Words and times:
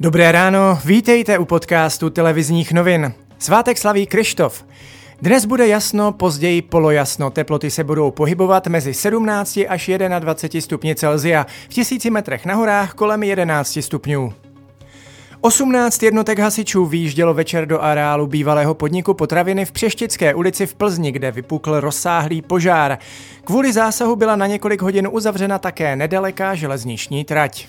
Dobré 0.00 0.32
ráno, 0.32 0.78
vítejte 0.84 1.38
u 1.38 1.44
podcastu 1.44 2.10
televizních 2.10 2.72
novin. 2.72 3.12
Svátek 3.38 3.78
slaví 3.78 4.06
Krištof. 4.06 4.64
Dnes 5.22 5.44
bude 5.44 5.68
jasno, 5.68 6.12
později 6.12 6.62
polojasno. 6.62 7.30
Teploty 7.30 7.70
se 7.70 7.84
budou 7.84 8.10
pohybovat 8.10 8.66
mezi 8.66 8.94
17 8.94 9.58
až 9.68 9.90
21 10.18 10.60
stupni 10.60 10.94
Celzia, 10.94 11.46
v 11.64 11.68
tisíci 11.68 12.10
metrech 12.10 12.46
na 12.46 12.54
horách 12.54 12.94
kolem 12.94 13.22
11 13.22 13.78
stupňů. 13.80 14.32
18 15.40 16.02
jednotek 16.02 16.38
hasičů 16.38 16.86
výjíždělo 16.86 17.34
večer 17.34 17.66
do 17.66 17.80
areálu 17.80 18.26
bývalého 18.26 18.74
podniku 18.74 19.14
potraviny 19.14 19.64
v 19.64 19.72
Přeštické 19.72 20.34
ulici 20.34 20.66
v 20.66 20.74
Plzni, 20.74 21.12
kde 21.12 21.30
vypukl 21.30 21.80
rozsáhlý 21.80 22.42
požár. 22.42 22.98
Kvůli 23.44 23.72
zásahu 23.72 24.16
byla 24.16 24.36
na 24.36 24.46
několik 24.46 24.82
hodin 24.82 25.08
uzavřena 25.12 25.58
také 25.58 25.96
nedaleká 25.96 26.54
železniční 26.54 27.24
trať. 27.24 27.66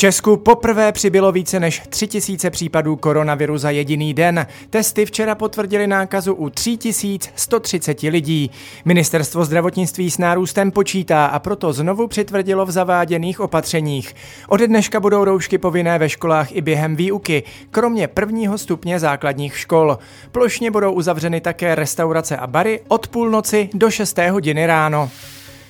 Česku 0.00 0.36
poprvé 0.36 0.92
přibylo 0.92 1.32
více 1.32 1.60
než 1.60 1.82
3000 1.88 2.50
případů 2.50 2.96
koronaviru 2.96 3.58
za 3.58 3.70
jediný 3.70 4.14
den. 4.14 4.46
Testy 4.70 5.06
včera 5.06 5.34
potvrdili 5.34 5.86
nákazu 5.86 6.34
u 6.34 6.50
3130 6.50 8.02
lidí. 8.02 8.50
Ministerstvo 8.84 9.44
zdravotnictví 9.44 10.10
s 10.10 10.18
nárůstem 10.18 10.70
počítá 10.70 11.26
a 11.26 11.38
proto 11.38 11.72
znovu 11.72 12.06
přitvrdilo 12.06 12.66
v 12.66 12.70
zaváděných 12.70 13.40
opatřeních. 13.40 14.14
Ode 14.48 14.66
dneška 14.66 15.00
budou 15.00 15.24
roušky 15.24 15.58
povinné 15.58 15.98
ve 15.98 16.08
školách 16.08 16.52
i 16.52 16.60
během 16.60 16.96
výuky, 16.96 17.42
kromě 17.70 18.08
prvního 18.08 18.58
stupně 18.58 18.98
základních 18.98 19.58
škol. 19.58 19.98
Plošně 20.32 20.70
budou 20.70 20.92
uzavřeny 20.92 21.40
také 21.40 21.74
restaurace 21.74 22.36
a 22.36 22.46
bary 22.46 22.80
od 22.88 23.08
půlnoci 23.08 23.68
do 23.74 23.90
6. 23.90 24.18
hodiny 24.18 24.66
ráno. 24.66 25.10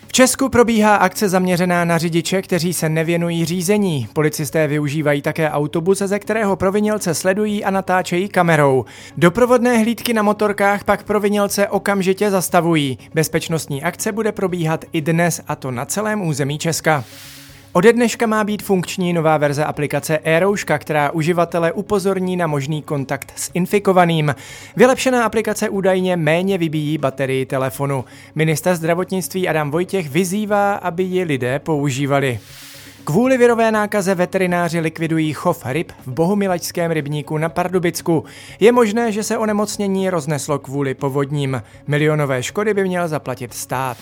V 0.08 0.12
Česku 0.12 0.48
probíhá 0.48 0.96
akce 0.96 1.28
zaměřená 1.28 1.84
na 1.84 1.98
řidiče, 1.98 2.42
kteří 2.42 2.72
se 2.72 2.88
nevěnují 2.88 3.44
řízení. 3.44 4.08
Policisté 4.12 4.66
využívají 4.66 5.22
také 5.22 5.50
autobus, 5.50 5.98
ze 5.98 6.18
kterého 6.18 6.56
provinilce 6.56 7.14
sledují 7.14 7.64
a 7.64 7.70
natáčejí 7.70 8.28
kamerou. 8.28 8.84
Doprovodné 9.16 9.78
hlídky 9.78 10.12
na 10.12 10.22
motorkách 10.22 10.84
pak 10.84 11.02
provinilce 11.02 11.68
okamžitě 11.68 12.30
zastavují. 12.30 12.98
Bezpečnostní 13.14 13.82
akce 13.82 14.12
bude 14.12 14.32
probíhat 14.32 14.84
i 14.92 15.00
dnes, 15.00 15.40
a 15.48 15.56
to 15.56 15.70
na 15.70 15.84
celém 15.84 16.22
území 16.22 16.58
Česka. 16.58 17.04
Ode 17.72 17.92
dneška 17.92 18.26
má 18.26 18.44
být 18.44 18.62
funkční 18.62 19.12
nová 19.12 19.36
verze 19.36 19.64
aplikace 19.64 20.18
e 20.24 20.40
která 20.78 21.10
uživatele 21.10 21.72
upozorní 21.72 22.36
na 22.36 22.46
možný 22.46 22.82
kontakt 22.82 23.32
s 23.36 23.50
infikovaným. 23.54 24.34
Vylepšená 24.76 25.24
aplikace 25.24 25.68
údajně 25.68 26.16
méně 26.16 26.58
vybíjí 26.58 26.98
baterii 26.98 27.46
telefonu. 27.46 28.04
Minister 28.34 28.76
zdravotnictví 28.76 29.48
Adam 29.48 29.70
Vojtěch 29.70 30.10
vyzývá, 30.10 30.74
aby 30.74 31.02
ji 31.02 31.24
lidé 31.24 31.58
používali. 31.58 32.38
Kvůli 33.04 33.38
virové 33.38 33.72
nákaze 33.72 34.14
veterináři 34.14 34.80
likvidují 34.80 35.32
chov 35.32 35.62
ryb 35.66 35.92
v 36.06 36.12
bohumilačském 36.12 36.90
rybníku 36.90 37.38
na 37.38 37.48
Pardubicku. 37.48 38.24
Je 38.60 38.72
možné, 38.72 39.12
že 39.12 39.22
se 39.22 39.38
onemocnění 39.38 40.10
rozneslo 40.10 40.58
kvůli 40.58 40.94
povodním. 40.94 41.62
Milionové 41.86 42.42
škody 42.42 42.74
by 42.74 42.84
měl 42.84 43.08
zaplatit 43.08 43.54
stát. 43.54 43.96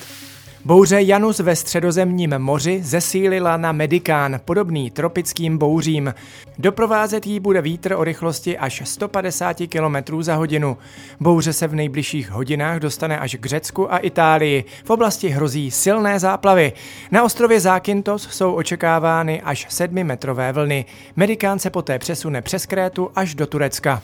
Bouře 0.66 1.02
Janus 1.02 1.38
ve 1.38 1.56
středozemním 1.56 2.38
moři 2.38 2.80
zesílila 2.82 3.56
na 3.56 3.72
Medikán, 3.72 4.40
podobný 4.44 4.90
tropickým 4.90 5.58
bouřím. 5.58 6.14
Doprovázet 6.58 7.26
jí 7.26 7.40
bude 7.40 7.62
vítr 7.62 7.92
o 7.92 8.04
rychlosti 8.04 8.58
až 8.58 8.82
150 8.84 9.56
km 9.68 10.22
za 10.22 10.34
hodinu. 10.34 10.76
Bouře 11.20 11.52
se 11.52 11.66
v 11.66 11.74
nejbližších 11.74 12.30
hodinách 12.30 12.78
dostane 12.78 13.18
až 13.18 13.36
k 13.40 13.46
Řecku 13.46 13.92
a 13.94 13.98
Itálii. 13.98 14.64
V 14.84 14.90
oblasti 14.90 15.28
hrozí 15.28 15.70
silné 15.70 16.18
záplavy. 16.18 16.72
Na 17.10 17.22
ostrově 17.22 17.60
Zákintos 17.60 18.28
jsou 18.30 18.54
očekávány 18.54 19.42
až 19.42 19.68
7-metrové 19.68 20.52
vlny. 20.52 20.84
Medikán 21.16 21.58
se 21.58 21.70
poté 21.70 21.98
přesune 21.98 22.42
přes 22.42 22.66
Krétu 22.66 23.10
až 23.14 23.34
do 23.34 23.46
Turecka. 23.46 24.02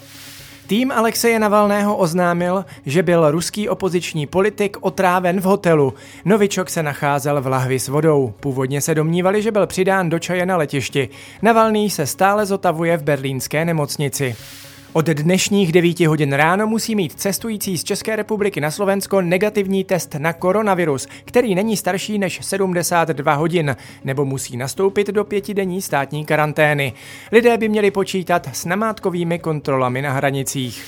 Tým 0.73 0.93
Alexeje 0.93 1.39
Navalného 1.39 1.97
oznámil, 1.97 2.65
že 2.87 3.03
byl 3.03 3.31
ruský 3.31 3.69
opoziční 3.69 4.27
politik 4.27 4.77
otráven 4.81 5.41
v 5.41 5.45
hotelu. 5.45 5.95
Novičok 6.25 6.71
se 6.71 6.83
nacházel 6.83 7.41
v 7.41 7.47
lahvi 7.47 7.79
s 7.79 7.89
vodou. 7.89 8.35
Původně 8.41 8.81
se 8.81 8.95
domnívali, 8.95 9.43
že 9.43 9.53
byl 9.53 9.67
přidán 9.67 10.09
do 10.09 10.19
čaje 10.19 10.47
na 10.47 10.57
letišti. 10.57 11.09
Navalný 11.43 11.91
se 11.91 12.07
stále 12.07 12.47
zotavuje 12.47 12.97
v 12.97 13.03
berlínské 13.03 13.65
nemocnici. 13.65 14.37
Od 14.95 15.07
dnešních 15.07 15.73
9 15.73 16.01
hodin 16.01 16.33
ráno 16.33 16.67
musí 16.67 16.95
mít 16.95 17.13
cestující 17.13 17.79
z 17.79 17.85
České 17.85 18.17
republiky 18.17 18.61
na 18.61 18.71
Slovensko 18.71 19.21
negativní 19.21 19.85
test 19.85 20.15
na 20.19 20.33
koronavirus, 20.33 21.09
který 21.25 21.55
není 21.55 21.77
starší 21.77 22.19
než 22.19 22.39
72 22.43 23.35
hodin, 23.35 23.77
nebo 24.05 24.25
musí 24.25 24.57
nastoupit 24.57 25.07
do 25.07 25.25
pětidenní 25.25 25.83
státní 25.83 26.25
karantény. 26.25 26.93
Lidé 27.33 27.59
by 27.59 27.69
měli 27.69 27.91
počítat 27.91 28.49
s 28.53 28.65
namátkovými 28.65 29.39
kontrolami 29.39 30.03
na 30.03 30.13
hranicích. 30.13 30.85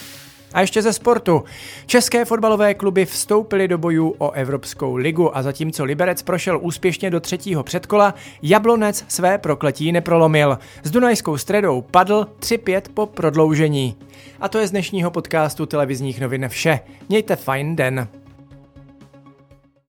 A 0.54 0.60
ještě 0.60 0.82
ze 0.82 0.92
sportu. 0.92 1.44
České 1.86 2.24
fotbalové 2.24 2.74
kluby 2.74 3.04
vstoupily 3.04 3.68
do 3.68 3.78
bojů 3.78 4.14
o 4.18 4.30
Evropskou 4.30 4.94
ligu 4.94 5.36
a 5.36 5.42
zatímco 5.42 5.84
Liberec 5.84 6.22
prošel 6.22 6.58
úspěšně 6.62 7.10
do 7.10 7.20
třetího 7.20 7.62
předkola, 7.62 8.14
Jablonec 8.42 9.04
své 9.08 9.38
prokletí 9.38 9.92
neprolomil. 9.92 10.58
S 10.82 10.90
Dunajskou 10.90 11.36
středou 11.36 11.82
padl 11.82 12.26
3-5 12.40 12.82
po 12.94 13.06
prodloužení. 13.06 13.96
A 14.40 14.48
to 14.48 14.58
je 14.58 14.66
z 14.66 14.70
dnešního 14.70 15.10
podcastu 15.10 15.66
televizních 15.66 16.20
novin 16.20 16.48
vše. 16.48 16.80
Mějte 17.08 17.36
fajn 17.36 17.76
den. 17.76 18.08